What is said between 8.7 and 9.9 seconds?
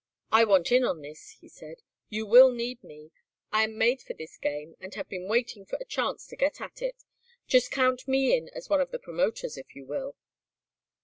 of the promoters if you